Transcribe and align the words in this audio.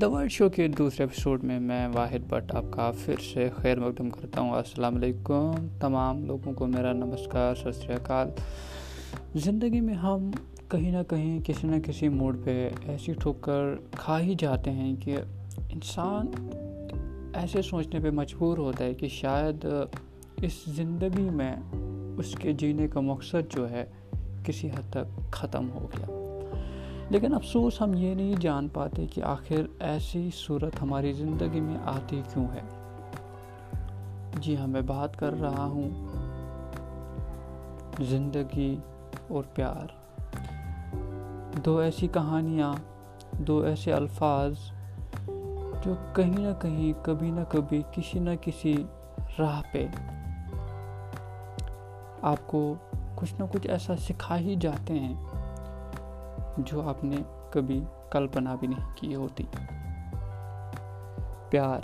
The 0.00 0.10
world 0.10 0.30
شو 0.30 0.48
کے 0.48 0.68
دوسرے 0.68 1.04
episode 1.04 1.44
میں 1.44 1.60
میں 1.60 1.88
واحد 1.94 2.18
بٹ 2.28 2.54
آپ 2.54 2.64
کا 2.70 2.92
پھر 3.04 3.14
سے 3.32 3.48
خیر 3.56 3.80
مقدم 3.80 4.10
کرتا 4.10 4.40
ہوں۔ 4.40 4.50
السلام 4.50 4.96
علیکم۔ 4.96 5.50
تمام 5.80 6.24
لوگوں 6.24 6.52
کو 6.52 6.66
میرا 6.66 6.92
نمسکار۔ 6.92 7.54
ست 7.54 7.82
شری 7.82 7.92
اکال۔ 7.92 8.30
زندگی 9.34 9.80
میں 9.80 9.94
ہم 9.94 10.30
کہیں 10.68 10.92
نہ 10.92 11.02
کہیں 11.08 11.40
کسی 11.46 11.66
نہ 11.66 11.80
کسی 11.80 12.08
موڈ 12.08 12.44
پہ 12.44 12.70
ایسی 12.86 13.12
ٹھوکر 13.12 13.76
کھا 13.90 14.20
ہی 14.20 14.34
جاتے 14.38 14.70
ہیں 14.70 14.96
کہ 14.96 15.16
انسان 15.72 16.26
ایسے 17.34 17.62
سوچنے 17.62 18.00
پہ 18.00 18.10
مجبور 18.10 18.58
ہوتا 18.58 18.84
ہے 18.84 18.94
کہ 18.94 19.08
شاید 19.08 19.66
اس 20.36 20.52
زندگی 20.66 21.30
میں 21.30 21.56
اس 22.18 22.34
کے 22.34 22.52
جینے 22.52 22.88
کا 22.88 23.00
مقصد 23.00 23.52
جو 23.52 23.70
ہے 23.70 23.84
کسی 24.44 24.68
حد 24.68 24.90
تک 24.90 25.32
ختم 25.32 25.70
ہو 25.70 25.88
گیا۔ 25.98 26.23
لیکن 27.10 27.34
افسوس 27.34 27.80
ہم 27.80 27.94
یہ 27.94 28.14
نہیں 28.14 28.34
جان 28.40 28.68
پاتے 28.68 29.06
کہ 29.06 29.22
آخر 29.22 29.62
ایسی 29.80 30.30
صورت 30.34 30.82
ہماری 30.82 31.12
زندگی 31.12 31.60
میں 31.60 31.76
آتی 31.84 32.22
کیوں 32.32 32.46
ہے۔ 32.54 32.60
جی 34.40 34.56
ہاں 34.56 34.66
میں 34.66 34.80
بات 34.80 35.16
کر 35.16 35.40
رہا 35.40 35.64
ہوں۔ 35.64 35.90
زندگی 38.00 38.76
اور 39.28 39.42
پیار۔ 39.54 39.86
دو 41.64 41.78
ایسی 41.78 42.06
کہانیاں، 42.06 42.72
دو 43.32 43.60
ایسے 43.60 43.92
الفاظ 43.92 44.52
جو 45.84 45.94
کہیں 46.14 46.38
نہ 46.38 46.60
کہیں، 46.62 47.04
کبھی 47.04 47.30
نہ 47.30 47.40
کبھی 47.48 47.82
کسی 47.92 48.18
نہ 48.18 48.30
کسی 48.40 48.84
راہ 49.38 49.62
پہ 49.72 49.86
آپ 52.22 52.46
کو 52.46 52.74
کچھ 53.14 53.34
نہ 53.38 53.44
کچھ 53.52 53.66
ایسا 53.66 53.96
سکھا 53.96 54.38
ہی 54.38 54.54
جاتے 54.60 54.98
ہیں۔ 54.98 55.14
جو 56.58 56.88
آپ 56.88 57.04
نے 57.04 57.16
کبھی 57.50 57.80
کلپنا 58.10 58.54
بھی 58.54 58.68
نہیں 58.68 58.96
کی 58.96 59.14
ہوتی۔ 59.14 59.44
پیار۔ 61.50 61.80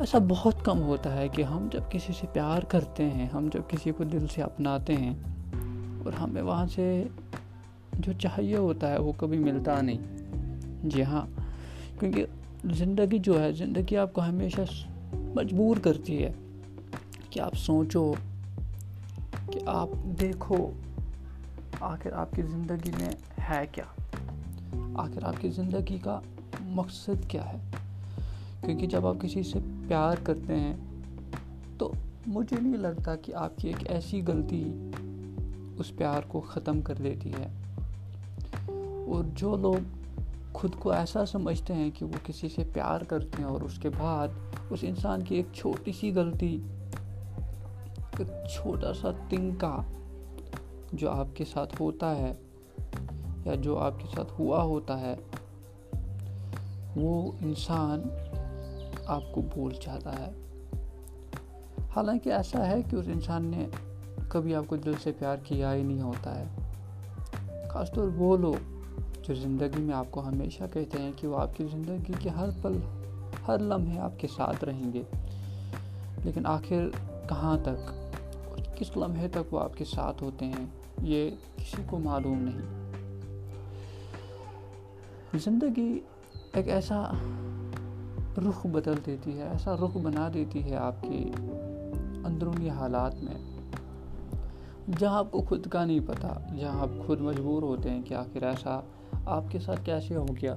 ایسا 0.00 0.18
بہت 0.28 0.64
کم 0.64 0.82
ہوتا 0.82 1.16
ہے 1.16 1.28
کہ 1.28 1.42
ہم 1.42 1.68
جب 1.72 1.80
کسی 1.90 2.12
سے 2.20 2.26
پیار 2.32 2.62
کرتے 2.62 3.10
ہیں، 3.10 3.26
ہم 3.26 3.48
جب 3.52 3.60
کسی 3.68 3.92
کو 3.92 4.04
دل 4.04 4.26
سے 4.34 4.42
اپناتے 4.42 4.96
ہیں 4.96 5.14
اور 6.04 6.12
ہمیں 6.12 6.42
وہاں 6.42 6.66
سے 6.66 7.04
جو 7.92 8.12
چاہیے 8.12 8.56
ہوتا 8.56 8.90
ہے 8.90 8.98
وہ 8.98 9.12
کبھی 9.16 9.38
ملتا 9.38 9.80
نہیں۔ 9.80 9.98
جی 10.84 11.04
ہاں 11.04 11.26
کیونکہ 12.00 12.26
زندگی 12.64 13.18
جو 13.18 13.40
ہے، 13.40 13.52
زندگی 13.52 13.96
آپ 13.96 14.12
کو 14.12 14.20
ہمیشہ 14.20 14.60
مجبور 15.12 15.76
کرتی 15.76 16.24
ہے 16.24 16.32
کہ 17.30 17.40
آپ 17.40 17.54
سوچو 17.54 18.14
کہ 19.52 19.60
آپ 19.66 19.88
دیکھو 20.20 20.70
آخر 21.84 22.12
آپ 22.12 22.28
کی 22.32 22.42
زندگی 22.42 22.90
میں 22.98 23.08
ہے 23.50 23.66
کیا؟ 23.72 23.84
آخر 24.94 25.24
آپ 25.24 25.34
کی 25.40 25.48
زندگی 25.48 25.98
کا 25.98 26.20
مقصد 26.60 27.28
کیا 27.28 27.52
ہے؟ 27.52 27.58
کیونکہ 28.60 28.86
جب 28.86 29.06
آپ 29.06 29.14
کسی 29.20 29.42
سے 29.42 29.58
پیار 29.88 30.16
کرتے 30.22 30.60
ہیں، 30.60 30.76
تو 31.78 31.92
مجھے 32.26 32.56
نہیں 32.60 32.76
لگتا 32.76 33.16
کہ 33.16 33.34
آپ 33.34 33.56
کی 33.56 33.68
ایک 33.68 33.90
ایسی 33.90 34.22
غلطی 34.26 34.90
اس 35.78 35.96
پیار 35.96 36.22
کو 36.28 36.40
ختم 36.40 36.80
کر 36.80 36.94
دیتی 36.94 37.32
ہے۔ 37.32 37.48
اور 39.08 39.24
جو 39.34 39.56
لوگ 39.56 40.08
خود 40.52 40.74
کو 40.78 40.90
ایسا 40.90 41.26
سمجھتے 41.26 41.74
ہیں 41.74 41.90
کہ 41.94 42.04
وہ 42.04 42.26
کسی 42.26 42.48
سے 42.48 42.64
پیار 42.72 43.00
کرتے 43.00 43.36
ہیں 43.38 43.48
اور 43.48 43.60
اس 43.60 43.78
کے 43.78 43.88
بعد 43.88 44.28
اس 44.70 44.78
انسان 44.82 45.22
کی 45.22 45.34
ایک 45.34 45.46
چھوٹی 45.54 45.92
سی 45.92 46.14
غلطی، 46.14 46.58
ایک 48.18 48.26
چھوٹا 48.52 48.94
سا 48.94 49.10
تنکا 49.28 49.82
جو 50.94 51.10
آپ 51.10 51.26
کے 51.34 51.44
ساتھ 51.44 51.82
ہوتا 51.82 52.16
ہے 52.16 52.34
یا 53.44 53.54
جو 53.54 53.78
آپ 53.78 53.92
کے 53.98 54.04
ساتھ 54.16 54.32
ہوا 54.38 54.62
ہوتا 54.62 55.00
ہے، 55.00 55.14
وہ 56.96 57.32
انسان 57.40 58.02
آپ 59.06 59.22
کو 59.32 59.40
بول 59.40 59.72
چاہتا 59.74 60.12
ہے۔ 60.18 60.30
حالانکہ 61.96 62.30
ایسا 62.30 62.66
ہے 62.66 62.82
کہ 62.90 62.96
اس 62.96 63.04
انسان 63.08 63.44
نے 63.44 63.66
کبھی 64.28 64.54
آپ 64.54 64.64
کو 64.66 64.76
دل 64.76 64.92
سے 65.02 65.12
پیار 65.18 65.36
کیا 65.44 65.74
ہی 65.74 65.82
نہیں 65.82 66.00
ہوتا 66.00 66.40
ہے۔ 66.40 66.44
خاص 67.70 67.92
طور 67.92 68.08
وہ 68.16 68.36
لوگ 68.36 68.54
جو 69.22 69.34
زندگی 69.34 69.82
میں 69.82 69.94
آپ 69.94 70.06
کو 70.10 70.28
ہمیشہ 70.28 70.64
کہتے 70.72 70.98
ہیں 70.98 71.12
کہ 71.16 71.28
وہ 71.28 71.38
آپ 71.38 71.56
کی 71.56 71.64
زندگی 71.72 72.12
کے 72.18 72.28
ہر 72.28 72.48
پل، 72.62 72.78
ہر 73.48 73.58
لمحے 73.58 73.98
آپ 73.98 74.12
کے 74.18 74.28
ساتھ 74.36 74.64
رہیں 74.64 74.92
گے۔ 74.92 75.02
لیکن 76.24 76.46
آخر 76.46 76.88
کہاں 77.28 77.58
تک 77.62 77.92
کس 78.76 78.96
لمحے 78.96 79.28
تک 79.28 79.54
وہ 79.54 79.60
آپ 79.60 79.76
کے 79.76 79.84
ساتھ 79.84 80.22
ہوتے 80.22 80.44
ہیں؟ 80.44 80.83
یہ 81.02 81.30
کسی 81.56 81.82
کو 81.86 81.98
معلوم 81.98 82.38
نہیں۔ 82.38 82.84
زندگی 85.38 86.00
ایک 86.52 86.68
ایسا 86.68 87.02
رخ 88.48 88.66
بدل 88.66 88.94
دیتی 89.06 89.38
ہے، 89.38 89.42
ایسا 89.42 89.74
رخ 89.74 89.96
بنا 89.96 90.30
دیتی 90.34 90.70
ہے 90.70 90.76
آپ 90.76 91.02
کی 91.02 91.30
اندرونی 92.24 92.70
حالات 92.70 93.14
میں، 93.14 93.34
جہاں 94.98 95.18
آپ 95.18 95.32
کو 95.32 95.42
خود 95.42 95.66
کا 95.66 95.84
نہیں 95.84 96.00
پتہ 96.06 96.38
جہاں 96.60 96.80
آپ 96.80 97.06
خود 97.06 97.20
مجبور 97.20 97.62
ہوتے 97.62 97.90
ہیں 97.90 98.02
کہ 98.02 98.14
آخر 98.14 98.42
ایسا 98.42 98.80
آپ 99.24 99.44
کے 99.50 99.58
ساتھ 99.58 99.80
کیسے 99.84 100.16
ہو 100.16 100.26
گیا۔ 100.42 100.54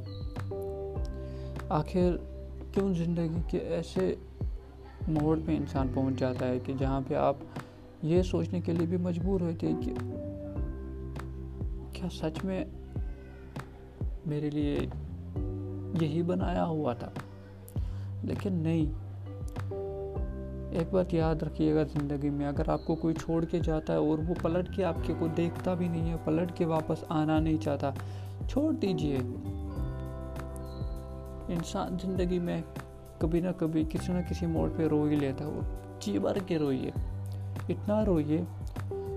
آخر 1.69 2.17
کیوں 2.71 2.93
زندگی 2.93 3.41
کے 3.47 3.57
ایسے 3.57 4.15
موڑ 5.07 5.39
پہ 5.45 5.57
انسان 5.57 5.87
پہنچ 5.93 6.19
جاتا 6.19 6.47
ہے 6.47 6.59
کہ 6.59 6.73
جہاں 6.77 7.01
پہ 7.07 7.15
آپ 7.15 7.35
یہ 8.01 8.21
سوچنے 8.21 8.61
کے 8.61 8.71
لیے 8.71 8.87
بھی 8.87 8.97
مجبور 8.97 9.41
ہوتے 9.41 9.67
ہیں 9.67 9.81
کہ 9.81 9.93
کیا 11.93 12.09
سچ 12.11 12.45
میں 12.45 12.65
میرے 14.25 14.49
لیے 14.49 14.77
یہی 16.01 16.21
بنایا 16.21 16.65
ہوا 16.65 16.93
تھا۔ 16.93 17.09
لیکن 18.23 18.53
نہیں۔ 18.53 19.07
ایک 20.71 20.93
بات 20.93 21.13
یاد 21.13 21.35
رکھیے 21.35 21.75
گا 21.75 21.83
زندگی 21.83 22.29
میں 22.29 22.47
اگر 22.47 22.69
آپ 22.69 22.85
کو 22.85 22.95
کوئی 22.95 23.15
چھوڑ 23.15 23.45
کے 23.45 23.59
جاتا 23.59 23.93
ہے 23.93 23.97
اور 23.97 24.19
وہ 24.27 24.33
پلٹ 24.41 24.75
کے 24.75 24.83
آپ 24.83 24.95
کے 25.03 25.13
کو 25.19 25.27
دیکھتا 25.37 25.73
بھی 25.73 25.87
نہیں 25.87 26.11
ہے، 26.11 26.15
پلٹ 26.23 26.51
کے 26.55 26.65
واپس 26.65 27.03
آنا 27.09 27.39
نہیں 27.39 27.57
چاہتا، 27.57 27.91
چھوڑ 28.49 28.73
دیجیے۔ 28.73 29.17
انسان 31.47 31.97
زندگی 32.01 32.39
میں 32.39 32.61
کبھی 33.17 33.39
نہ 33.39 33.49
کبھی 33.57 33.83
کسی 33.89 34.13
نہ 34.13 34.29
کسی 34.29 34.45
موڑ 34.45 34.69
پہ 34.75 34.87
رو 34.87 35.03
ہی 35.03 35.15
لیتا 35.15 35.45
ہے، 35.45 35.49
وہ 35.49 35.61
جی 35.99 36.19
بھر 36.19 36.37
کے 36.45 36.59
روئیے۔ 36.59 36.91
اتنا 37.69 38.05
روئیے 38.05 38.41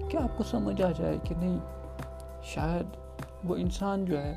کہ 0.09 0.16
آپ 0.16 0.37
کو 0.37 0.44
سمجھ 0.44 0.83
آ 0.83 0.91
جائے 0.99 1.16
کہ 1.25 1.34
نہیں، 1.34 1.59
شاید 2.44 2.97
وہ 3.44 3.56
انسان 3.56 4.05
جو 4.05 4.19
ہے 4.19 4.37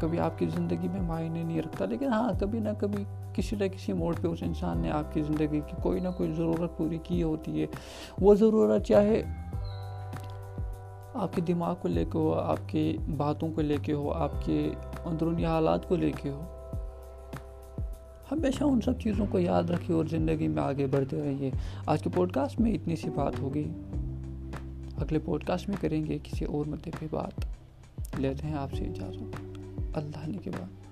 کبھی 0.00 0.20
آپ 0.20 0.38
کی 0.38 0.46
زندگی 0.46 0.88
میں 0.88 1.00
معنی 1.00 1.42
نہیں 1.42 1.62
رکھتا، 1.62 1.84
لیکن 1.84 2.12
ہاں 2.12 2.32
کبھی 2.40 2.58
نہ 2.58 2.68
کبھی 2.78 3.04
کسی 3.34 3.56
نہ 3.56 3.64
کسی 3.64 3.92
موڑ 3.92 4.14
پہ 4.22 4.28
اس 4.28 4.42
انسان 4.42 4.78
نے 4.78 4.90
آپ 4.90 5.12
کی 5.14 5.22
زندگی 5.22 5.60
کی 5.66 5.76
کوئی 5.82 6.00
نہ 6.00 6.08
کوئی 6.16 6.32
ضرورت 6.32 6.76
پوری 6.76 6.98
کی 7.02 7.22
ہوتی 7.22 7.60
ہے۔ 7.60 7.66
وہ 8.20 8.34
ضرورت 8.34 8.86
چاہے 8.86 9.22
آپ 11.14 11.34
کے 11.34 11.40
دماغ 11.40 11.74
کو 11.82 11.88
لے 11.88 12.04
کے 12.04 12.18
ہو، 12.18 12.32
آپ 12.34 12.68
کی 12.68 12.96
باتوں 13.16 13.52
کو 13.52 13.60
لے 13.60 13.76
کے 13.82 13.92
ہو، 13.92 14.12
آپ 14.12 14.44
کے 14.44 14.70
اندرونی 15.04 15.46
حالات 15.46 15.88
کو 15.88 15.96
لے 15.96 16.12
کے 16.22 16.30
ہو 16.30 16.53
ہمیشہ 18.32 18.64
ان 18.64 18.80
سب 18.80 19.00
چیزوں 19.00 19.26
کو 19.30 19.38
یاد 19.38 19.62
رکھیے 19.62 19.96
اور 19.96 20.04
زندگی 20.04 20.48
میں 20.48 20.62
آگے 20.62 20.86
بڑھتے 20.86 21.22
رہیے۔ 21.22 21.50
آج 21.86 22.02
کے 22.02 22.10
پوڈ 22.14 22.32
کاسٹ 22.32 22.60
میں 22.60 22.72
اتنی 22.72 22.96
سی 22.96 23.10
بات 23.10 23.40
ہوگی۔ 23.40 23.68
اگلے 24.96 25.18
پوڈ 25.18 25.44
کاسٹ 25.44 25.68
میں 25.68 25.76
کریں 25.80 26.06
گے 26.06 26.18
کسی 26.22 26.44
اور 26.44 26.66
مدعے 26.66 26.90
پہ 27.00 27.06
بات۔ 27.10 27.46
لیتے 28.18 28.46
ہیں 28.46 28.54
آپ 28.54 28.74
سے 28.74 28.84
اجازت۔ 28.84 29.58
اللہ 29.94 30.26
نے 30.26 30.38
کے 30.38 30.50
بعد۔ 30.50 30.83